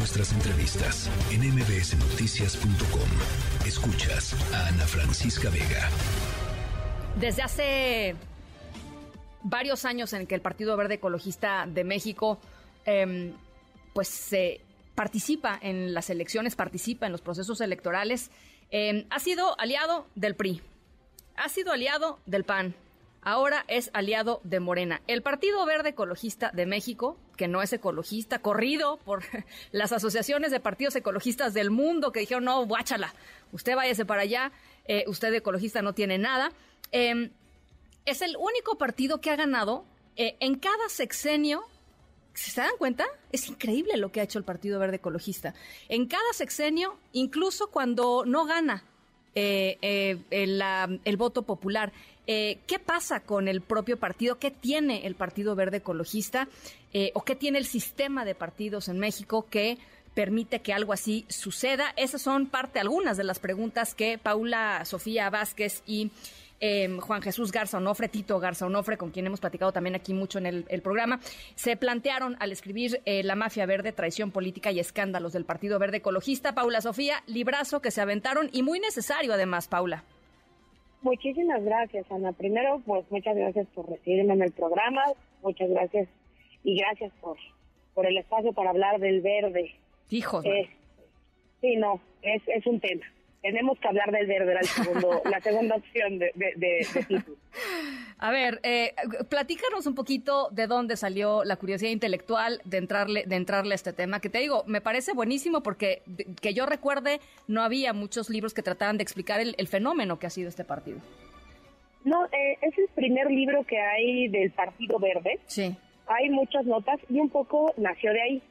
nuestras 0.00 0.32
entrevistas 0.32 1.10
en 1.30 1.42
mbsnoticias.com. 1.42 3.66
Escuchas 3.66 4.34
a 4.54 4.68
Ana 4.68 4.86
Francisca 4.86 5.50
Vega. 5.50 5.90
Desde 7.16 7.42
hace 7.42 8.16
varios 9.42 9.84
años 9.84 10.14
en 10.14 10.26
que 10.26 10.34
el 10.34 10.40
Partido 10.40 10.74
Verde 10.78 10.94
Ecologista 10.94 11.66
de 11.66 11.84
México 11.84 12.40
em, 12.86 13.34
pues 13.92 14.08
se 14.08 14.62
participa 14.94 15.58
en 15.60 15.92
las 15.92 16.08
elecciones, 16.08 16.56
participa 16.56 17.04
en 17.04 17.12
los 17.12 17.20
procesos 17.20 17.60
electorales, 17.60 18.30
em, 18.70 19.04
ha 19.10 19.18
sido 19.18 19.54
aliado 19.60 20.06
del 20.14 20.34
PRI, 20.34 20.62
ha 21.36 21.50
sido 21.50 21.72
aliado 21.72 22.20
del 22.24 22.44
PAN, 22.44 22.74
ahora 23.22 23.64
es 23.68 23.90
aliado 23.92 24.40
de 24.44 24.60
Morena. 24.60 25.02
El 25.06 25.22
Partido 25.22 25.64
Verde 25.66 25.90
Ecologista 25.90 26.50
de 26.52 26.66
México, 26.66 27.18
que 27.36 27.48
no 27.48 27.62
es 27.62 27.72
ecologista, 27.72 28.40
corrido 28.40 28.98
por 28.98 29.24
las 29.72 29.92
asociaciones 29.92 30.50
de 30.50 30.60
partidos 30.60 30.96
ecologistas 30.96 31.54
del 31.54 31.70
mundo 31.70 32.12
que 32.12 32.20
dijeron, 32.20 32.44
no, 32.44 32.64
guáchala, 32.66 33.14
usted 33.52 33.76
váyase 33.76 34.04
para 34.04 34.22
allá, 34.22 34.52
eh, 34.86 35.04
usted 35.06 35.32
ecologista 35.34 35.82
no 35.82 35.94
tiene 35.94 36.18
nada. 36.18 36.52
Em, 36.92 37.30
es 38.06 38.22
el 38.22 38.36
único 38.36 38.76
partido 38.78 39.20
que 39.20 39.30
ha 39.30 39.36
ganado 39.36 39.84
eh, 40.16 40.36
en 40.40 40.56
cada 40.56 40.88
sexenio. 40.88 41.62
¿Se 42.32 42.60
dan 42.60 42.76
cuenta? 42.78 43.06
Es 43.32 43.48
increíble 43.48 43.96
lo 43.96 44.12
que 44.12 44.20
ha 44.20 44.22
hecho 44.22 44.38
el 44.38 44.44
Partido 44.44 44.78
Verde 44.78 44.96
Ecologista. 44.96 45.54
En 45.88 46.06
cada 46.06 46.32
sexenio, 46.32 46.98
incluso 47.12 47.70
cuando 47.70 48.24
no 48.24 48.46
gana 48.46 48.84
eh, 49.34 50.18
el, 50.30 51.16
voto 51.16 51.42
popular. 51.42 51.92
¿Qué 52.66 52.78
pasa 52.84 53.20
con 53.20 53.48
el 53.48 53.60
propio 53.60 53.98
partido? 53.98 54.38
¿Qué 54.38 54.52
tiene 54.52 55.06
el 55.06 55.16
Partido 55.16 55.56
Verde 55.56 55.78
Ecologista? 55.78 56.46
¿O 57.14 57.24
qué 57.24 57.34
tiene 57.34 57.58
el 57.58 57.66
sistema 57.66 58.24
de 58.24 58.36
partidos 58.36 58.88
en 58.88 58.98
México 58.98 59.46
que 59.50 59.78
permite 60.14 60.60
que 60.60 60.72
algo 60.72 60.92
así 60.92 61.24
suceda? 61.28 61.92
Esas 61.96 62.22
son 62.22 62.46
parte, 62.46 62.78
algunas 62.78 63.16
de 63.16 63.24
las 63.24 63.40
preguntas 63.40 63.94
que 63.94 64.16
Paula 64.16 64.84
Sofía 64.84 65.28
Vázquez 65.28 65.82
y 65.86 66.12
Em, 66.60 67.00
Juan 67.00 67.22
Jesús 67.22 67.52
Garza 67.52 67.78
Onofre, 67.78 68.08
Tito 68.08 68.38
Garza 68.38 68.66
Onofre, 68.66 68.98
con 68.98 69.10
quien 69.10 69.26
hemos 69.26 69.40
platicado 69.40 69.72
también 69.72 69.94
aquí 69.94 70.12
mucho 70.12 70.38
en 70.38 70.46
el, 70.46 70.82
programa, 70.82 71.18
se 71.54 71.76
plantearon 71.76 72.36
al 72.38 72.52
escribir 72.52 73.00
eh, 73.06 73.22
La 73.22 73.34
mafia 73.34 73.64
verde, 73.64 73.92
traición 73.92 74.30
política 74.30 74.70
y 74.70 74.78
escándalos 74.78 75.32
del 75.32 75.46
Partido 75.46 75.78
Verde 75.78 75.98
Ecologista. 75.98 76.54
Paula 76.54 76.82
Sofía, 76.82 77.22
librazo 77.26 77.80
que 77.80 77.90
se 77.90 78.02
aventaron 78.02 78.50
y 78.52 78.62
muy 78.62 78.78
necesario 78.78 79.32
además, 79.32 79.68
Paula. 79.68 80.04
Muchísimas 81.02 81.62
gracias, 81.64 82.10
Ana. 82.10 82.32
Primero, 82.32 82.82
pues 82.84 83.04
muchas 83.10 83.36
gracias 83.36 83.66
por 83.74 83.88
recibirme 83.88 84.34
en 84.34 84.42
el 84.42 84.52
programa, 84.52 85.02
muchas 85.42 85.70
gracias 85.70 86.08
y 86.62 86.76
gracias 86.76 87.12
por, 87.20 87.36
por 87.94 88.06
el 88.06 88.18
espacio 88.18 88.52
para 88.52 88.70
hablar 88.70 89.00
del 89.00 89.20
verde. 89.20 89.74
Hijo. 90.10 90.42
Eh, 90.44 90.68
sí, 91.60 91.76
no, 91.76 92.00
es, 92.22 92.42
es 92.48 92.66
un 92.66 92.80
tema 92.80 93.04
tenemos 93.40 93.78
que 93.78 93.88
hablar 93.88 94.10
del 94.10 94.26
verde, 94.26 94.52
era 94.52 94.62
segundo, 94.62 95.22
la 95.24 95.40
segunda 95.40 95.76
opción 95.76 96.18
de, 96.18 96.32
de, 96.34 96.86
A 98.18 98.30
ver, 98.30 98.60
eh, 98.62 98.92
platícanos 99.28 99.86
un 99.86 99.94
poquito 99.94 100.50
de 100.50 100.66
dónde 100.66 100.96
salió 100.96 101.42
la 101.44 101.56
curiosidad 101.56 101.90
intelectual 101.90 102.60
de 102.64 102.76
entrarle, 102.78 103.24
de 103.26 103.36
entrarle 103.36 103.72
a 103.72 103.76
este 103.76 103.92
tema, 103.92 104.20
que 104.20 104.28
te 104.28 104.38
digo, 104.38 104.64
me 104.66 104.80
parece 104.80 105.14
buenísimo 105.14 105.62
porque 105.62 106.02
que 106.40 106.52
yo 106.52 106.66
recuerde, 106.66 107.20
no 107.48 107.62
había 107.62 107.92
muchos 107.92 108.28
libros 108.28 108.52
que 108.52 108.62
trataran 108.62 108.98
de 108.98 109.02
explicar 109.02 109.40
el, 109.40 109.68
fenómeno 109.68 110.18
que 110.18 110.26
ha 110.26 110.30
sido 110.30 110.48
este 110.48 110.64
partido. 110.64 110.98
No, 112.04 112.26
eh, 112.26 112.58
es 112.62 112.76
el 112.76 112.88
primer 112.94 113.30
libro 113.30 113.64
que 113.64 113.78
hay 113.78 114.28
del 114.28 114.50
Partido 114.50 114.98
Verde. 114.98 115.38
Sí. 115.46 115.76
Hay 116.06 116.28
muchas 116.30 116.64
notas 116.64 116.98
y 117.08 117.20
un 117.20 117.28
poco 117.28 117.72
nació 117.76 118.12
de 118.12 118.22
ahí 118.22 118.42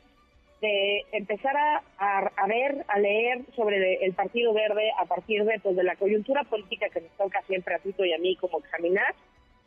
de 0.62 1.06
empezar 1.14 1.56
a, 1.56 1.84
a, 1.98 2.48
ver, 2.48 2.86
a 2.88 3.00
leer 3.00 3.46
sobre 3.56 4.06
el 4.06 4.14
Partido 4.14 4.54
Verde 4.54 4.92
a 5.00 5.06
partir 5.06 5.44
de, 5.46 5.60
pues, 5.60 5.76
de 5.76 5.84
la 5.84 5.96
coyuntura 5.96 6.44
política 6.44 6.90
que 6.90 7.02
nos 7.02 7.12
toca 7.12 7.42
siempre 7.44 7.76
a 7.76 7.80
Tito 7.80 8.04
y 8.04 8.14
a 8.14 8.18
mí 8.18 8.36
como 8.36 8.60
examinar 8.60 9.16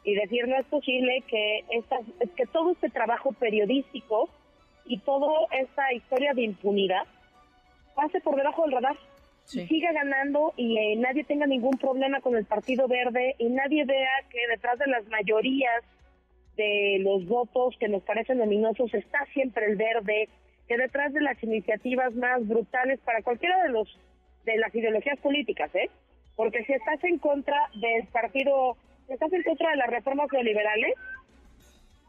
y 0.04 0.14
decir 0.14 0.48
no 0.48 0.56
es 0.56 0.66
posible 0.66 1.22
que, 1.28 1.64
esta, 1.70 1.98
que 2.36 2.46
todo 2.46 2.72
este 2.72 2.90
trabajo 2.90 3.32
periodístico 3.32 4.28
y 4.84 4.98
toda 4.98 5.28
esta 5.52 5.92
historia 5.92 6.34
de 6.34 6.42
impunidad 6.42 7.06
pase 7.94 8.20
por 8.20 8.36
debajo 8.36 8.62
del 8.62 8.72
radar 8.72 8.96
y 9.52 9.66
siga 9.66 9.92
ganando 9.92 10.54
y 10.56 10.78
eh, 10.78 10.96
nadie 10.96 11.24
tenga 11.24 11.46
ningún 11.46 11.76
problema 11.78 12.20
con 12.20 12.36
el 12.36 12.44
Partido 12.44 12.88
Verde 12.88 13.34
y 13.38 13.48
nadie 13.48 13.84
vea 13.84 14.10
que 14.30 14.38
detrás 14.48 14.78
de 14.78 14.86
las 14.86 15.06
mayorías 15.08 15.84
de 16.56 16.98
los 17.00 17.26
votos 17.26 17.76
que 17.78 17.88
nos 17.88 18.02
parecen 18.02 18.38
luminosos 18.38 18.92
está 18.94 19.24
siempre 19.32 19.66
el 19.66 19.76
verde, 19.76 20.28
que 20.68 20.76
detrás 20.76 21.12
de 21.12 21.20
las 21.20 21.42
iniciativas 21.42 22.14
más 22.14 22.46
brutales 22.46 23.00
para 23.00 23.22
cualquiera 23.22 23.62
de 23.62 23.70
los 23.70 23.88
de 24.44 24.56
las 24.56 24.74
ideologías 24.74 25.18
políticas, 25.20 25.72
¿eh? 25.74 25.88
Porque 26.36 26.64
si 26.64 26.72
estás 26.72 27.02
en 27.04 27.18
contra 27.18 27.56
del 27.74 28.06
partido, 28.08 28.76
si 29.06 29.12
estás 29.12 29.32
en 29.32 29.42
contra 29.42 29.70
de 29.70 29.76
las 29.76 29.88
reformas 29.88 30.28
neoliberales, 30.32 30.94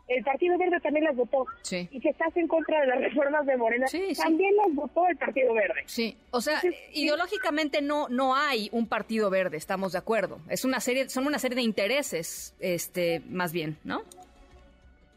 el 0.08 0.24
Partido 0.24 0.58
Verde 0.58 0.80
también 0.82 1.06
las 1.06 1.16
votó. 1.16 1.46
Sí. 1.62 1.88
Y 1.92 2.02
si 2.02 2.10
estás 2.10 2.36
en 2.36 2.48
contra 2.48 2.82
de 2.82 2.88
las 2.88 3.00
reformas 3.00 3.46
de 3.46 3.56
Morena, 3.56 3.86
también 4.18 4.56
las 4.58 4.76
votó 4.76 5.08
el 5.08 5.16
Partido 5.18 5.54
Verde. 5.54 5.84
Sí, 5.86 6.18
o 6.32 6.42
sea, 6.42 6.62
ideológicamente 6.94 7.82
no 7.82 8.10
no 8.10 8.36
hay 8.36 8.70
un 8.72 8.88
Partido 8.88 9.30
Verde, 9.30 9.58
estamos 9.58 9.94
de 9.94 10.00
acuerdo. 10.00 10.40
Es 10.50 10.66
una 10.66 10.80
serie 10.80 11.10
son 11.10 11.28
una 11.28 11.40
serie 11.40 11.56
de 11.56 11.62
intereses 11.62 12.56
este 12.60 13.22
más 13.30 13.54
bien, 13.54 13.78
¿no? 13.84 14.04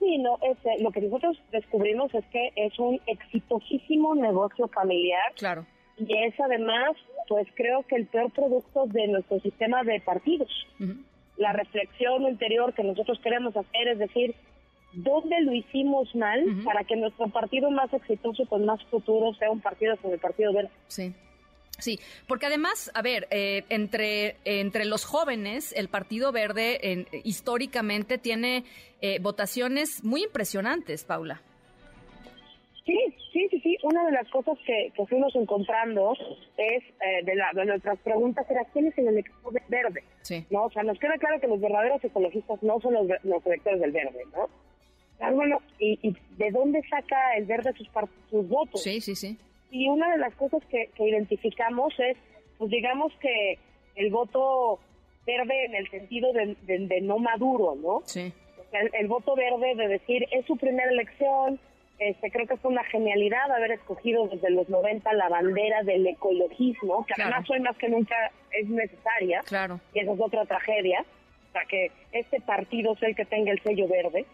Sí, 0.06 0.18
no, 0.18 0.38
es, 0.40 0.56
eh, 0.64 0.80
lo 0.82 0.92
que 0.92 1.00
nosotros 1.00 1.36
descubrimos 1.50 2.14
es 2.14 2.24
que 2.26 2.52
es 2.54 2.78
un 2.78 3.00
exitosísimo 3.08 4.14
negocio 4.14 4.68
familiar. 4.68 5.32
Claro. 5.34 5.66
Y 5.98 6.16
es 6.16 6.38
además, 6.38 6.92
pues 7.28 7.48
creo 7.54 7.82
que 7.82 7.96
el 7.96 8.06
peor 8.06 8.30
producto 8.30 8.86
de 8.86 9.08
nuestro 9.08 9.40
sistema 9.40 9.82
de 9.82 10.00
partidos. 10.00 10.48
La 11.36 11.52
reflexión 11.52 12.22
interior 12.22 12.72
que 12.72 12.84
nosotros 12.84 13.18
queremos 13.20 13.56
hacer 13.56 13.88
es 13.88 13.98
decir, 13.98 14.36
¿dónde 14.92 15.40
lo 15.40 15.52
hicimos 15.52 16.14
mal 16.14 16.44
para 16.64 16.84
que 16.84 16.94
nuestro 16.94 17.26
partido 17.28 17.70
más 17.72 17.92
exitoso 17.92 18.46
con 18.46 18.64
más 18.64 18.80
futuro 18.84 19.34
sea 19.34 19.50
un 19.50 19.60
partido 19.60 19.96
como 19.96 20.14
el 20.14 20.20
Partido 20.20 20.52
Verde? 20.52 20.70
Sí. 20.86 21.12
Sí, 21.78 21.98
porque 22.26 22.46
además, 22.46 22.90
a 22.94 23.02
ver, 23.02 23.28
eh, 23.30 23.64
entre, 23.68 24.36
entre 24.44 24.84
los 24.84 25.04
jóvenes, 25.04 25.72
el 25.76 25.88
Partido 25.88 26.32
Verde 26.32 27.06
históricamente 27.24 28.18
tiene 28.18 28.64
eh, 29.00 29.18
votaciones 29.20 30.02
muy 30.02 30.24
impresionantes, 30.24 31.04
Paula. 31.04 31.42
Sí, 32.86 32.98
sí, 33.32 33.48
sí, 33.50 33.60
sí. 33.60 33.76
Una 33.82 34.06
de 34.06 34.12
las 34.12 34.28
cosas 34.30 34.56
que, 34.64 34.92
fuimos 35.08 35.34
encontrando 35.34 36.14
es, 36.56 36.84
eh, 36.84 37.24
de, 37.24 37.34
la, 37.34 37.50
de 37.52 37.66
nuestras 37.66 37.98
preguntas, 37.98 38.48
era 38.48 38.64
quién 38.72 38.86
es 38.86 38.96
el 38.96 39.08
elector 39.08 39.60
verde. 39.68 40.04
Sí. 40.22 40.46
¿No? 40.50 40.64
O 40.64 40.70
sea, 40.70 40.84
nos 40.84 40.98
queda 40.98 41.18
claro 41.18 41.40
que 41.40 41.48
los 41.48 41.60
verdaderos 41.60 42.02
ecologistas 42.02 42.62
no 42.62 42.80
son 42.80 42.94
los, 42.94 43.06
los 43.24 43.44
electores 43.44 43.80
del 43.80 43.90
verde, 43.90 44.22
¿no? 44.32 44.48
Ah, 45.18 45.30
bueno, 45.32 45.58
¿y, 45.78 45.98
¿y, 46.02 46.16
de 46.36 46.50
dónde 46.50 46.80
saca 46.88 47.36
el 47.36 47.46
verde 47.46 47.72
sus, 47.76 47.88
sus 48.30 48.48
votos? 48.48 48.82
Sí, 48.82 49.00
sí, 49.00 49.16
sí. 49.16 49.36
Y 49.76 49.88
una 49.88 50.10
de 50.12 50.18
las 50.18 50.34
cosas 50.36 50.62
que, 50.70 50.88
identificamos 50.98 51.92
es, 51.98 52.16
pues 52.56 52.70
digamos 52.70 53.12
que 53.20 53.58
el 53.96 54.10
voto 54.10 54.78
verde 55.26 55.66
en 55.66 55.74
el 55.74 55.90
sentido 55.90 56.32
de, 56.32 57.00
no 57.02 57.18
maduro, 57.18 57.74
¿no? 57.74 58.00
Sí. 58.06 58.32
el, 58.72 59.06
voto 59.06 59.34
verde 59.34 59.74
de 59.74 59.88
decir, 59.88 60.26
es 60.30 60.46
su 60.46 60.56
primera 60.56 60.90
elección, 60.90 61.60
este, 61.98 62.30
creo 62.30 62.46
que 62.46 62.56
fue 62.56 62.70
una 62.70 62.84
genialidad 62.84 63.50
haber 63.50 63.72
escogido 63.72 64.28
desde 64.28 64.50
los 64.50 64.68
90 64.68 65.12
la 65.12 65.28
bandera 65.28 65.82
del 65.82 66.06
ecologismo, 66.06 67.04
que 67.04 67.20
además 67.20 67.48
hoy 67.50 67.60
más 67.60 67.76
que 67.76 67.88
nunca 67.88 68.14
es 68.52 68.68
necesaria. 68.68 69.40
Claro. 69.46 69.80
Y 69.92 70.00
esa 70.00 70.12
es 70.12 70.20
otra 70.20 70.46
tragedia. 70.46 71.04
Sea, 71.52 71.62
que 71.68 71.90
este 72.12 72.40
partido 72.40 72.96
sea 72.96 73.08
el 73.08 73.16
que 73.16 73.24
tenga 73.24 73.52
el 73.52 73.62
sello 73.62 73.88
verde. 73.88 74.24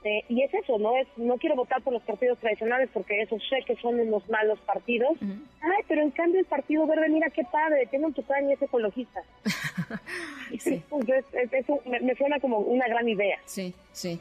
Este, 0.00 0.24
y 0.28 0.42
es 0.42 0.52
eso, 0.54 0.78
¿no? 0.78 0.96
Es, 0.96 1.06
no 1.16 1.36
quiero 1.36 1.56
votar 1.56 1.82
por 1.82 1.92
los 1.92 2.02
partidos 2.02 2.38
tradicionales 2.38 2.88
porque 2.92 3.20
eso 3.20 3.36
sé 3.50 3.62
que 3.66 3.76
son 3.76 4.00
unos 4.00 4.26
malos 4.30 4.58
partidos. 4.60 5.10
Ay, 5.20 5.84
pero 5.88 6.00
en 6.00 6.10
cambio 6.10 6.40
el 6.40 6.46
Partido 6.46 6.86
Verde, 6.86 7.08
mira 7.10 7.28
qué 7.28 7.44
padre, 7.44 7.86
tiene 7.90 8.06
un 8.06 8.14
tucán 8.14 8.48
y 8.48 8.54
es 8.54 8.62
ecologista. 8.62 9.22
sí. 10.58 10.82
Pues 10.88 11.06
eso 11.52 11.80
me, 11.84 12.14
suena 12.14 12.40
como 12.40 12.58
una 12.60 12.88
gran 12.88 13.08
idea. 13.08 13.38
Sí, 13.44 13.74
sí. 13.92 14.18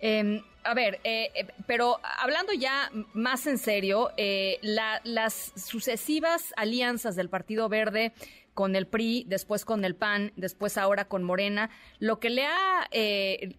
Em, 0.00 0.42
a 0.62 0.74
ver, 0.74 1.00
eh, 1.02 1.30
eh, 1.34 1.46
pero 1.66 1.98
hablando 2.18 2.52
ya 2.52 2.90
más 3.12 3.46
en 3.48 3.58
serio, 3.58 4.10
eh, 4.16 4.58
las 4.62 5.52
sucesivas 5.56 6.54
alianzas 6.56 7.16
del 7.16 7.28
Partido 7.28 7.68
Verde 7.68 8.12
con 8.54 8.76
el 8.76 8.86
PRI, 8.86 9.24
después 9.26 9.64
con 9.64 9.84
el 9.84 9.94
PAN, 9.94 10.32
después 10.36 10.76
ahora 10.76 11.06
con 11.06 11.22
Morena, 11.22 11.70
lo 11.98 12.20
que 12.20 12.30
le 12.30 12.44
ha, 12.44 12.86
eh, 12.90 13.54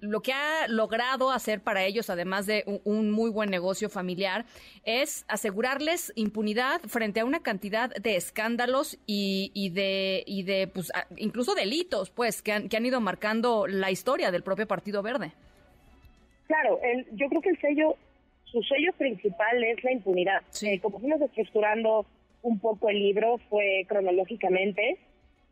lo 0.00 0.20
que 0.20 0.32
ha 0.32 0.68
logrado 0.68 1.30
hacer 1.30 1.60
para 1.60 1.84
ellos, 1.84 2.10
además 2.10 2.46
de 2.46 2.64
un, 2.84 3.10
muy 3.10 3.30
buen 3.30 3.50
negocio 3.50 3.88
familiar, 3.88 4.44
es 4.84 5.24
asegurarles 5.28 6.12
impunidad 6.16 6.80
frente 6.82 7.20
a 7.20 7.24
una 7.24 7.40
cantidad 7.40 7.90
de 7.94 8.16
escándalos 8.16 8.98
y, 9.06 9.70
de, 9.70 10.24
y 10.26 10.42
de, 10.42 10.68
pues, 10.68 10.92
incluso 11.16 11.54
delitos, 11.54 12.10
pues, 12.10 12.42
que 12.42 12.52
han, 12.52 12.68
que 12.68 12.76
han 12.76 12.86
ido 12.86 13.00
marcando 13.00 13.66
la 13.66 13.90
historia 13.90 14.30
del 14.30 14.42
propio 14.42 14.66
Partido 14.66 15.02
Verde. 15.02 15.32
Claro, 16.46 16.78
yo 17.12 17.28
creo 17.28 17.40
que 17.40 17.50
el 17.50 17.60
sello 17.60 17.96
su 18.56 18.62
sello 18.62 18.92
principal 18.94 19.62
es 19.64 19.82
la 19.84 19.92
impunidad. 19.92 20.42
Eh, 20.62 20.80
como 20.80 20.98
fuimos 20.98 21.20
estructurando 21.20 22.06
un 22.46 22.58
poco 22.58 22.88
el 22.88 22.98
libro, 22.98 23.38
fue 23.50 23.84
cronológicamente, 23.88 24.98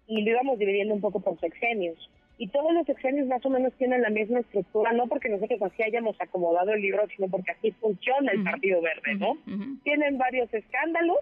y 0.06 0.22
lo 0.22 0.30
íbamos 0.30 0.58
dividiendo 0.58 0.94
un 0.94 1.00
poco 1.00 1.20
por 1.20 1.38
sexenios. 1.40 2.10
Y 2.36 2.48
todos 2.48 2.72
los 2.72 2.86
sexenios 2.86 3.28
más 3.28 3.44
o 3.46 3.50
menos 3.50 3.72
tienen 3.74 4.02
la 4.02 4.10
misma 4.10 4.40
estructura, 4.40 4.92
no 4.92 5.06
porque 5.06 5.28
nosotros 5.28 5.60
así 5.62 5.82
hayamos 5.82 6.20
acomodado 6.20 6.72
el 6.72 6.82
libro, 6.82 7.06
sino 7.14 7.28
porque 7.28 7.52
así 7.52 7.70
funciona 7.72 8.32
el 8.32 8.42
Partido 8.42 8.80
Verde, 8.80 9.14
¿no? 9.14 9.38
Tienen 9.84 10.18
varios 10.18 10.52
escándalos, 10.52 11.18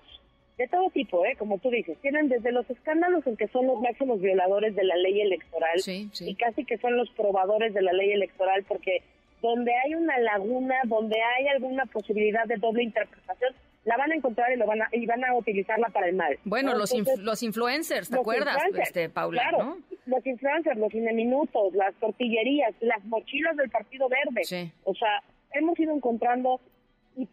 de 0.59 0.69
todo 0.69 0.91
tipo, 0.91 1.25
¿eh? 1.25 1.35
como 1.39 1.59
tú 1.59 1.71
dices, 1.71 1.97
tienen 2.03 2.29
desde 2.29 2.53
los 2.53 2.69
escándalos 2.69 3.27
en 3.27 3.37
que 3.37 3.49
son 3.49 3.67
los 3.67 3.81
máximos 3.81 4.21
violadores 4.21 4.75
de 4.77 4.85
la 4.85 4.97
ley 4.97 5.21
electoral 5.21 5.81
y 5.87 6.35
casi 6.35 6.65
que 6.65 6.79
son 6.79 6.97
los 6.97 7.09
probadores 7.11 7.73
de 7.73 7.83
la 7.83 7.93
ley 7.93 8.13
electoral 8.13 8.63
porque 8.69 9.03
donde 9.41 9.73
hay 9.75 9.95
una 9.95 10.19
laguna, 10.19 10.77
donde 10.85 11.17
hay 11.21 11.49
alguna 11.49 11.87
posibilidad 11.87 12.47
de 12.47 12.57
doble 12.57 12.85
interpretación, 12.85 13.55
la 13.84 13.96
van 13.96 14.12
a 14.12 14.14
encontrar 14.14 14.52
y 14.52 14.56
lo 14.56 14.67
van 14.67 14.82
a, 14.82 14.88
y 14.93 15.06
van 15.06 15.25
a 15.25 15.34
utilizarla 15.34 15.88
para 15.88 16.08
el 16.08 16.17
mal. 16.17 16.38
Bueno, 16.44 16.75
los, 16.75 16.93
los 17.19 17.43
influencers, 17.43 18.08
¿te 18.08 18.17
acuerdas, 18.17 18.58
este, 18.81 19.08
Paula? 19.08 19.43
Claro, 19.49 19.79
los 20.06 20.26
influencers, 20.26 20.79
los 20.79 20.93
cineminutos, 20.93 21.75
las 21.75 21.94
tortillerías, 21.94 22.75
las 22.81 23.05
mochilas 23.05 23.56
del 23.56 23.70
Partido 23.70 24.08
Verde. 24.08 24.73
O 24.84 24.94
sea, 24.94 25.23
hemos 25.52 25.79
ido 25.79 25.94
encontrando 25.94 26.61
y, 27.17 27.29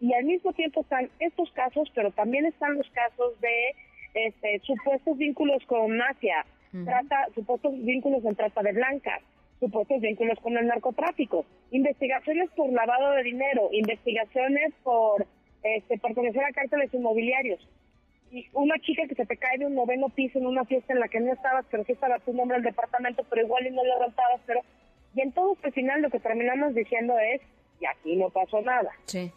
y, 0.00 0.14
al 0.14 0.24
mismo 0.24 0.52
tiempo 0.52 0.82
están 0.82 1.10
estos 1.18 1.50
casos, 1.52 1.90
pero 1.94 2.12
también 2.12 2.46
están 2.46 2.76
los 2.76 2.88
casos 2.90 3.40
de 3.40 3.74
este, 4.14 4.60
supuestos 4.60 5.18
vínculos 5.18 5.64
con 5.66 5.96
mafia, 5.96 6.46
trata, 6.84 7.28
supuestos 7.34 7.72
vínculos 7.84 8.24
en 8.24 8.36
trata 8.36 8.62
de 8.62 8.72
blancas, 8.72 9.22
supuestos 9.58 10.00
vínculos 10.00 10.38
con 10.40 10.56
el 10.56 10.66
narcotráfico, 10.66 11.44
investigaciones 11.72 12.48
por 12.50 12.72
lavado 12.72 13.12
de 13.12 13.24
dinero, 13.24 13.70
investigaciones 13.72 14.72
por 14.84 15.26
este, 15.64 15.98
pertenecer 15.98 16.44
a 16.44 16.52
cárteles 16.52 16.92
inmobiliarios. 16.94 17.66
Y 18.30 18.46
una 18.52 18.78
chica 18.80 19.06
que 19.08 19.14
se 19.14 19.26
te 19.26 19.36
cae 19.36 19.58
de 19.58 19.66
un 19.66 19.74
noveno 19.74 20.08
piso 20.08 20.38
en 20.38 20.46
una 20.46 20.64
fiesta 20.64 20.92
en 20.92 21.00
la 21.00 21.08
que 21.08 21.20
no 21.20 21.32
estabas, 21.32 21.64
pero 21.70 21.84
sí 21.84 21.92
estaba 21.92 22.18
tu 22.18 22.32
nombre 22.32 22.56
al 22.56 22.62
departamento, 22.62 23.24
pero 23.28 23.42
igual 23.42 23.66
y 23.66 23.70
no 23.70 23.84
lo 23.84 23.98
rentabas, 24.00 24.40
pero... 24.46 24.60
Y 25.14 25.20
en 25.20 25.32
todo 25.32 25.54
este 25.54 25.70
final 25.70 26.02
lo 26.02 26.10
que 26.10 26.18
terminamos 26.18 26.74
diciendo 26.74 27.16
es, 27.18 27.40
y 27.80 27.86
aquí 27.86 28.16
no 28.16 28.30
pasó 28.30 28.60
nada. 28.62 28.90
Sí. 29.06 29.32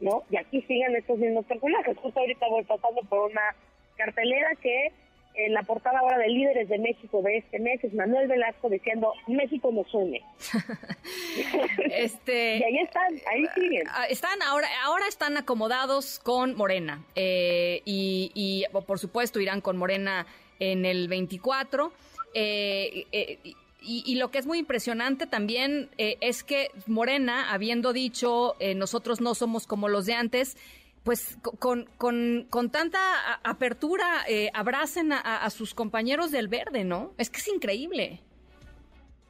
¿No? 0.00 0.24
Y 0.30 0.36
aquí 0.36 0.62
siguen 0.62 0.96
estos 0.96 1.18
mismos 1.18 1.46
personajes. 1.46 1.96
Justo 1.96 2.18
ahorita 2.18 2.48
voy 2.48 2.64
pasando 2.64 3.02
por 3.08 3.30
una 3.30 3.54
cartelera 3.96 4.50
que 4.60 4.92
en 5.34 5.52
la 5.54 5.62
portada 5.62 5.98
ahora 5.98 6.18
de 6.18 6.28
Líderes 6.28 6.68
de 6.68 6.78
México 6.78 7.22
de 7.22 7.38
este 7.38 7.58
mes 7.58 7.82
es 7.82 7.94
Manuel 7.94 8.28
Velasco 8.28 8.68
diciendo 8.68 9.12
México 9.26 9.70
nos 9.72 9.92
une. 9.94 10.22
este, 11.90 12.56
y 12.58 12.62
ahí 12.62 12.78
están, 12.78 13.12
ahí 13.30 13.44
siguen. 13.54 13.82
Ah, 13.88 14.06
están 14.08 14.42
ahora, 14.42 14.68
ahora 14.84 15.06
están 15.08 15.36
acomodados 15.36 16.18
con 16.18 16.54
Morena 16.56 17.04
eh, 17.14 17.82
y, 17.84 18.30
y, 18.34 18.64
por 18.86 18.98
supuesto 18.98 19.40
irán 19.40 19.60
con 19.60 19.76
Morena 19.76 20.26
en 20.58 20.84
el 20.84 21.08
24. 21.08 21.92
Eh, 22.34 23.06
eh, 23.12 23.38
y, 23.84 24.14
lo 24.14 24.30
que 24.30 24.38
es 24.38 24.46
muy 24.46 24.58
impresionante 24.58 25.26
también 25.26 25.90
eh, 25.98 26.16
es 26.20 26.44
que 26.44 26.70
Morena, 26.86 27.52
habiendo 27.52 27.92
dicho 27.92 28.54
eh, 28.60 28.74
nosotros 28.74 29.20
no 29.20 29.34
somos 29.34 29.66
como 29.66 29.88
los 29.88 30.06
de 30.06 30.14
antes, 30.14 30.56
pues 31.04 31.36
con, 31.58 31.86
con, 31.98 32.46
con 32.48 32.70
tanta 32.70 32.98
apertura 33.42 34.24
eh, 34.28 34.50
abracen 34.54 35.12
a, 35.12 35.48
sus 35.50 35.74
compañeros 35.74 36.30
del 36.30 36.48
verde, 36.48 36.84
¿no? 36.84 37.12
Es 37.18 37.28
que 37.28 37.38
es 37.38 37.48
increíble. 37.48 38.20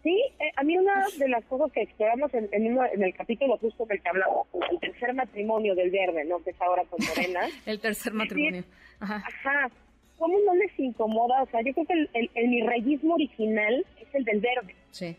Sí, 0.02 0.20
a 0.56 0.64
mí 0.64 0.76
una 0.76 1.06
de 1.16 1.28
las 1.28 1.44
cosas 1.44 1.70
que 1.72 1.82
exploramos 1.82 2.34
en, 2.34 2.48
en, 2.52 3.02
el 3.02 3.14
capítulo 3.14 3.56
justo 3.58 3.86
del 3.86 4.02
que 4.02 4.08
hablamos, 4.08 4.48
el 4.70 4.80
tercer 4.80 5.14
matrimonio 5.14 5.74
del 5.74 5.90
verde, 5.90 6.24
¿no? 6.24 6.42
Que 6.42 6.50
es 6.50 6.60
ahora 6.60 6.82
con 6.84 6.98
Morena. 7.06 7.46
el 7.66 7.80
tercer 7.80 8.12
matrimonio. 8.12 8.64
Ajá. 9.00 9.22
Ajá. 9.26 9.70
¿Cómo 10.18 10.38
no 10.44 10.54
les 10.54 10.78
incomoda? 10.78 11.42
O 11.42 11.46
sea, 11.46 11.62
yo 11.62 11.72
creo 11.72 11.86
que 11.86 11.94
el, 11.94 12.10
el, 12.14 12.30
el 12.34 12.48
mirreyismo 12.48 13.14
original 13.14 13.84
el 14.14 14.24
del 14.24 14.40
verde. 14.40 14.74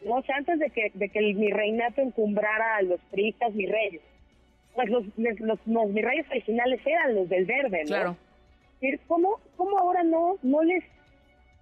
¿no? 0.05 0.15
O 0.15 0.23
sea, 0.23 0.37
antes 0.37 0.59
de 0.59 0.69
que, 0.69 0.91
de 0.93 1.09
que 1.09 1.19
el 1.19 1.51
reinato 1.51 2.01
encumbrara 2.01 2.77
a 2.77 2.81
los 2.83 2.99
priistas 3.11 3.53
reyes 3.53 4.01
pues 4.75 4.89
los, 4.89 5.05
los, 5.17 5.59
los, 5.65 5.93
reyes 5.93 6.25
originales 6.29 6.81
eran 6.85 7.15
los 7.15 7.29
del 7.29 7.45
verde, 7.45 7.81
¿no? 7.83 7.87
Claro. 7.87 8.17
¿Cómo, 9.07 9.39
¿Cómo 9.55 9.77
ahora 9.77 10.03
no, 10.03 10.37
no 10.41 10.61
les 10.61 10.83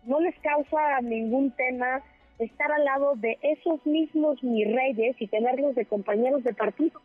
no 0.05 0.19
les 0.19 0.35
causa 0.39 0.99
ningún 1.01 1.51
tema 1.51 2.01
estar 2.39 2.71
al 2.71 2.83
lado 2.83 3.13
de 3.15 3.37
esos 3.43 3.85
mismos 3.85 4.41
mi 4.43 4.65
reyes 4.65 5.15
y 5.19 5.27
tenerlos 5.27 5.75
de 5.75 5.85
compañeros 5.85 6.43
de 6.43 6.53
partido? 6.53 6.99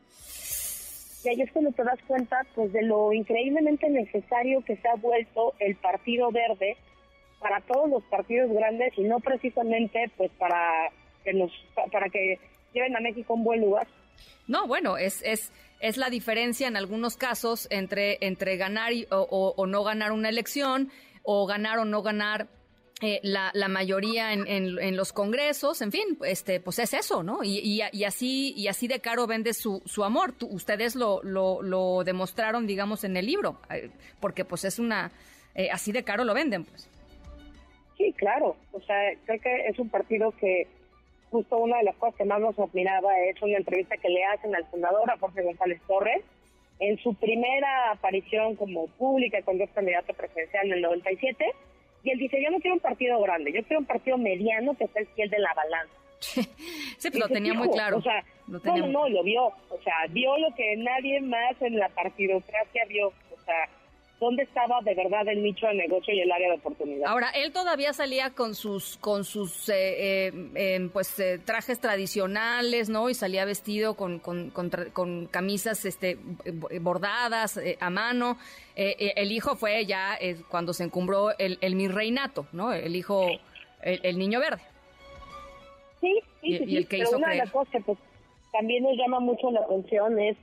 Y 1.24 1.28
ahí 1.28 1.42
es 1.42 1.52
cuando 1.52 1.72
te 1.72 1.82
das 1.82 1.98
cuenta 2.06 2.46
pues 2.54 2.72
de 2.72 2.82
lo 2.82 3.12
increíblemente 3.12 3.90
necesario 3.90 4.64
que 4.64 4.76
se 4.76 4.88
ha 4.88 4.94
vuelto 4.94 5.54
el 5.58 5.74
Partido 5.76 6.30
Verde 6.30 6.76
para 7.40 7.60
todos 7.60 7.90
los 7.90 8.02
partidos 8.04 8.50
grandes 8.52 8.92
y 8.96 9.02
no 9.02 9.20
precisamente 9.20 10.10
pues 10.16 10.30
para 10.38 10.90
que 11.24 11.34
nos 11.34 11.50
para 11.92 12.08
que 12.08 12.38
lleven 12.72 12.96
a 12.96 13.00
México 13.00 13.34
un 13.34 13.44
buen 13.44 13.60
lugar. 13.60 13.86
No, 14.46 14.66
bueno, 14.66 14.96
es 14.96 15.20
es 15.22 15.52
es 15.80 15.96
la 15.96 16.10
diferencia 16.10 16.68
en 16.68 16.76
algunos 16.76 17.16
casos 17.16 17.66
entre 17.70 18.18
entre 18.20 18.56
ganar 18.56 18.92
o, 19.10 19.66
no 19.66 19.84
ganar 19.84 20.12
una 20.12 20.28
elección 20.28 20.90
o 21.22 21.46
ganar 21.46 21.78
o 21.78 21.84
no 21.84 22.02
ganar 22.02 22.48
eh, 23.02 23.20
la, 23.22 23.50
la, 23.52 23.68
mayoría 23.68 24.32
en, 24.32 24.46
en, 24.48 24.96
los 24.96 25.12
congresos, 25.12 25.82
en 25.82 25.92
fin, 25.92 26.16
este, 26.24 26.60
pues 26.60 26.78
es 26.78 26.94
eso, 26.94 27.22
¿no? 27.22 27.44
Y, 27.44 27.82
y, 27.92 28.04
así 28.04 28.54
y 28.56 28.68
así 28.68 28.88
de 28.88 29.00
caro 29.00 29.26
vende 29.26 29.52
su, 29.52 29.82
su 29.84 30.02
amor. 30.02 30.32
ustedes 30.40 30.96
lo, 30.96 31.22
lo, 31.22 31.60
lo, 31.60 32.04
demostraron, 32.04 32.66
digamos, 32.66 33.04
en 33.04 33.18
el 33.18 33.26
libro, 33.26 33.60
eh, 33.68 33.90
porque 34.18 34.46
pues 34.46 34.64
es 34.64 34.78
una, 34.78 35.12
eh, 35.54 35.68
así 35.70 35.92
de 35.92 36.04
caro 36.04 36.24
lo 36.24 36.32
venden, 36.32 36.64
pues. 36.64 36.88
Sí, 37.98 38.14
claro. 38.16 38.56
O 38.72 38.80
sea, 38.80 38.96
creo 39.26 39.40
que 39.42 39.66
es 39.68 39.78
un 39.78 39.90
partido 39.90 40.32
que 40.32 40.66
justo 41.36 41.58
una 41.58 41.76
de 41.78 41.84
las 41.84 41.96
cosas 41.96 42.14
que 42.16 42.24
más 42.24 42.40
nos 42.40 42.58
admiraba 42.58 43.10
es 43.20 43.40
una 43.42 43.58
entrevista 43.58 43.98
que 43.98 44.08
le 44.08 44.24
hacen 44.24 44.54
al 44.56 44.64
fundador, 44.66 45.10
a 45.10 45.18
Jorge 45.18 45.42
González 45.42 45.82
Torres, 45.86 46.24
en 46.78 46.96
su 46.98 47.14
primera 47.14 47.90
aparición 47.90 48.56
como 48.56 48.86
pública 48.86 49.42
cuando 49.44 49.64
es 49.64 49.70
candidato 49.70 50.14
presidencial 50.14 50.66
en 50.66 50.72
el 50.72 50.82
97. 50.82 51.44
Y 52.04 52.10
él 52.10 52.18
dice, 52.18 52.42
yo 52.42 52.50
no 52.50 52.58
quiero 52.60 52.76
un 52.76 52.80
partido 52.80 53.20
grande, 53.20 53.52
yo 53.52 53.62
quiero 53.64 53.80
un 53.80 53.86
partido 53.86 54.16
mediano 54.16 54.74
que 54.78 54.86
sea 54.86 55.02
el 55.02 55.08
fiel 55.08 55.28
de 55.28 55.38
la 55.38 55.52
balanza. 55.52 55.94
sí, 56.98 57.10
pero 57.10 57.26
lo 57.26 57.28
tenía 57.28 57.52
muy 57.52 57.68
claro. 57.68 57.98
O 57.98 58.02
sea, 58.02 58.24
no, 58.46 58.86
no, 58.86 59.08
lo 59.08 59.22
vio. 59.22 59.46
O 59.46 59.78
sea, 59.84 60.06
vio 60.08 60.38
lo 60.38 60.54
que 60.54 60.74
nadie 60.76 61.20
más 61.20 61.60
en 61.60 61.76
la 61.78 61.90
partidocracia 61.90 62.84
vio. 62.88 63.08
O 63.08 63.44
sea, 63.44 63.68
dónde 64.18 64.44
estaba 64.44 64.80
de 64.82 64.94
verdad 64.94 65.28
el 65.28 65.42
nicho 65.42 65.66
de 65.66 65.74
negocio 65.74 66.14
y 66.14 66.20
el 66.20 66.32
área 66.32 66.48
de 66.48 66.56
oportunidad. 66.56 67.08
Ahora, 67.08 67.30
él 67.30 67.52
todavía 67.52 67.92
salía 67.92 68.30
con 68.30 68.54
sus 68.54 68.96
con 68.98 69.24
sus 69.24 69.68
eh, 69.68 70.32
eh, 70.54 70.88
pues 70.92 71.18
eh, 71.20 71.38
trajes 71.38 71.80
tradicionales, 71.80 72.88
¿no? 72.88 73.10
Y 73.10 73.14
salía 73.14 73.44
vestido 73.44 73.94
con, 73.94 74.18
con, 74.18 74.50
con, 74.50 75.26
camisas 75.26 75.84
este 75.84 76.18
bordadas 76.80 77.60
a 77.80 77.90
mano. 77.90 78.38
el 78.74 79.32
hijo 79.32 79.56
fue 79.56 79.84
ya 79.84 80.18
cuando 80.48 80.72
se 80.72 80.84
encumbró 80.84 81.36
el, 81.38 81.58
el 81.60 81.76
mi 81.76 81.88
reinato, 81.88 82.46
¿no? 82.52 82.72
El 82.72 82.96
hijo, 82.96 83.26
el, 83.82 84.18
niño 84.18 84.40
verde. 84.40 84.62
Sí, 86.00 86.20
sí, 86.40 86.58
sí. 86.58 86.76
el 86.76 86.88
que 86.88 86.98
hizo 86.98 87.16
una 87.16 87.30
de 87.30 87.36
las 87.36 87.50
cosas 87.50 87.72
que 87.72 87.80
pues, 87.80 87.98
también 88.52 88.82
nos 88.82 88.96
llama 88.96 89.20
mucho 89.20 89.50
la 89.50 89.60
atención 89.60 90.18
es 90.18 90.36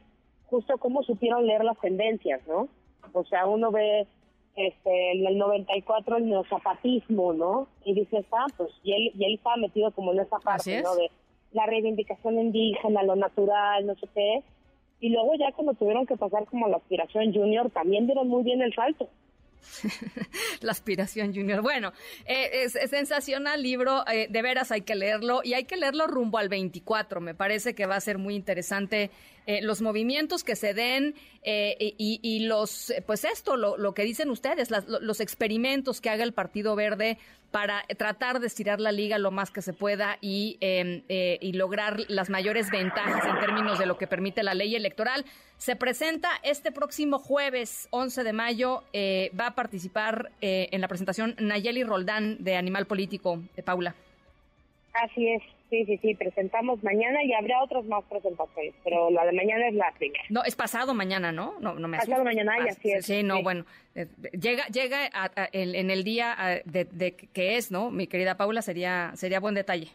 justo 0.47 0.77
cómo 0.77 1.03
supieron 1.03 1.47
leer 1.47 1.63
las 1.63 1.79
tendencias, 1.79 2.45
¿no? 2.47 2.69
O 3.13 3.23
sea, 3.25 3.45
uno 3.45 3.71
ve 3.71 4.07
este, 4.55 5.11
en 5.11 5.25
el 5.25 5.37
94 5.37 6.17
el 6.17 6.29
neozapatismo, 6.29 7.33
¿no? 7.33 7.67
Y 7.85 7.93
dice, 7.93 8.25
ah, 8.31 8.45
pues, 8.57 8.69
y 8.83 8.93
él, 8.93 9.11
y 9.15 9.25
él 9.25 9.35
estaba 9.35 9.57
metido 9.57 9.91
como 9.91 10.13
en 10.13 10.19
esa 10.19 10.37
parte, 10.39 10.81
¿no? 10.81 10.95
De 10.95 11.09
la 11.51 11.65
reivindicación 11.65 12.39
indígena, 12.39 13.03
lo 13.03 13.15
natural, 13.15 13.85
no 13.85 13.95
sé 13.95 14.07
qué. 14.13 14.43
Y 14.99 15.09
luego 15.09 15.35
ya 15.35 15.51
cuando 15.51 15.73
tuvieron 15.73 16.05
que 16.05 16.17
pasar 16.17 16.45
como 16.45 16.67
la 16.67 16.77
aspiración 16.77 17.33
junior, 17.33 17.69
también 17.71 18.05
dieron 18.05 18.27
muy 18.27 18.43
bien 18.43 18.61
el 18.61 18.73
salto. 18.73 19.09
la 20.61 20.71
aspiración 20.71 21.33
junior. 21.33 21.61
Bueno, 21.61 21.93
eh, 22.25 22.63
es, 22.63 22.73
sensacional 22.89 23.61
libro, 23.61 24.03
eh, 24.07 24.27
de 24.29 24.41
veras 24.41 24.71
hay 24.71 24.81
que 24.81 24.95
leerlo 24.95 25.41
y 25.43 25.53
hay 25.53 25.65
que 25.65 25.77
leerlo 25.77 26.07
rumbo 26.07 26.37
al 26.37 26.49
24. 26.49 27.21
Me 27.21 27.35
parece 27.35 27.75
que 27.75 27.85
va 27.85 27.95
a 27.95 28.01
ser 28.01 28.17
muy 28.17 28.35
interesante 28.35 29.11
eh, 29.45 29.61
los 29.61 29.81
movimientos 29.81 30.43
que 30.43 30.55
se 30.55 30.73
den 30.73 31.15
y, 31.45 32.39
los, 32.45 32.93
pues 33.05 33.25
esto, 33.25 33.57
lo, 33.57 33.93
que 33.93 34.03
dicen 34.03 34.29
ustedes, 34.29 34.69
los 34.71 35.19
experimentos 35.19 35.99
que 35.99 36.09
haga 36.09 36.23
el 36.23 36.33
Partido 36.33 36.75
Verde 36.75 37.17
para 37.53 37.83
tratar 37.97 38.39
de 38.39 38.47
estirar 38.47 38.81
la 38.81 38.91
liga 38.91 39.19
lo 39.19 39.29
más 39.29 39.51
que 39.51 39.61
se 39.61 39.73
pueda 39.73 40.17
y, 40.21 40.57
em, 40.59 41.03
y 41.07 41.53
lograr 41.53 41.99
las 42.07 42.31
mayores 42.31 42.71
ventajas 42.71 43.23
en 43.25 43.39
términos 43.39 43.77
de 43.77 43.85
lo 43.85 43.95
que 43.95 44.07
permite 44.07 44.41
la 44.41 44.55
ley 44.55 44.75
electoral. 44.75 45.23
Se 45.57 45.75
presenta 45.75 46.29
este 46.41 46.71
próximo 46.71 47.19
jueves 47.19 47.87
11 47.91 48.23
de 48.23 48.33
mayo, 48.33 48.83
va 49.39 49.47
a 49.47 49.55
participar 49.55 50.31
eh, 50.41 50.69
en 50.71 50.81
la 50.81 50.87
presentación 50.87 51.35
Nayeli 51.39 51.83
Roldán 51.83 52.43
de 52.43 52.55
Animal 52.55 52.85
Político, 52.85 53.39
de 53.55 53.63
Paula. 53.63 53.95
Así 54.93 55.29
es, 55.29 55.41
Sí, 55.73 55.85
sí, 55.85 55.97
sí, 56.03 56.13
presentamos 56.13 56.83
mañana 56.83 57.23
y 57.23 57.33
habrá 57.33 57.63
otras 57.63 57.83
más 57.85 58.03
presentaciones, 58.03 58.75
pero 58.83 59.09
la 59.09 59.25
de 59.25 59.31
mañana 59.31 59.69
es 59.69 59.73
la 59.73 59.91
primera. 59.97 60.23
No, 60.29 60.43
es 60.43 60.55
pasado 60.55 60.93
mañana, 60.93 61.31
¿no? 61.31 61.55
No, 61.61 61.73
no 61.73 61.87
me 61.87 61.97
Pasado 61.97 62.23
mañana 62.23 62.53
y 62.63 62.69
así 62.69 62.91
es. 62.91 63.03
Sí, 63.07 63.23
no, 63.23 63.41
bueno, 63.41 63.65
eh, 63.95 64.05
llega 64.39 64.67
llega 64.67 65.09
en 65.51 65.89
el 65.89 66.03
día 66.03 66.61
de, 66.65 66.85
de, 66.85 67.15
que 67.15 67.57
es, 67.57 67.71
¿no? 67.71 67.89
Mi 67.89 68.05
querida 68.05 68.37
Paula, 68.37 68.61
sería 68.61 69.13
sería 69.15 69.39
buen 69.39 69.55
detalle. 69.55 69.87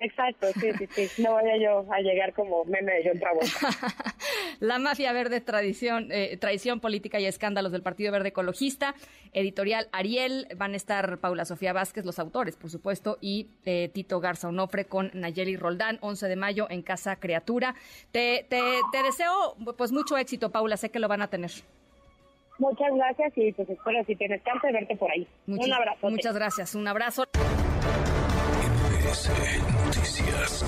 Exacto, 0.00 0.46
sí, 0.60 0.70
sí, 0.78 0.86
sí. 1.08 1.22
No 1.22 1.34
vaya 1.34 1.56
yo 1.56 1.84
a 1.92 2.00
llegar 2.00 2.32
como 2.32 2.64
meme 2.64 2.92
de 2.92 3.08
John 3.08 3.18
Travolta. 3.18 3.48
la 4.60 4.78
mafia 4.78 5.12
verde, 5.12 5.40
tradición, 5.40 6.12
eh, 6.12 6.36
traición 6.36 6.78
política 6.78 7.18
y 7.18 7.26
escándalos 7.26 7.72
del 7.72 7.82
Partido 7.82 8.12
Verde 8.12 8.28
Ecologista. 8.28 8.94
Editorial 9.32 9.88
Ariel. 9.90 10.46
Van 10.56 10.74
a 10.74 10.76
estar 10.76 11.18
Paula 11.18 11.44
Sofía 11.44 11.72
Vázquez, 11.72 12.04
los 12.04 12.20
autores, 12.20 12.56
por 12.56 12.70
supuesto, 12.70 13.18
y 13.20 13.48
eh, 13.64 13.90
Tito 13.92 14.20
Garza 14.20 14.48
Onofre 14.48 14.84
con 14.84 15.10
Nayeli 15.14 15.56
Roldán, 15.56 15.98
11 16.00 16.28
de 16.28 16.36
mayo 16.36 16.68
en 16.70 16.82
Casa 16.82 17.16
Criatura. 17.16 17.74
Te, 18.12 18.46
te, 18.48 18.60
te 18.92 19.02
deseo 19.02 19.56
pues 19.76 19.90
mucho 19.90 20.16
éxito, 20.16 20.50
Paula. 20.50 20.76
Sé 20.76 20.90
que 20.90 21.00
lo 21.00 21.08
van 21.08 21.22
a 21.22 21.28
tener. 21.28 21.50
Muchas 22.58 22.92
gracias 22.94 23.32
y 23.36 23.52
pues 23.52 23.68
espero 23.68 24.04
si 24.04 24.16
tienes 24.16 24.42
chance 24.44 24.70
verte 24.72 24.96
por 24.96 25.10
ahí. 25.10 25.26
un 25.46 25.72
abrazo. 25.72 26.08
Muchas 26.08 26.34
gracias. 26.34 26.74
Un 26.74 26.86
abrazo. 26.86 27.24
Noticias. 29.08 30.62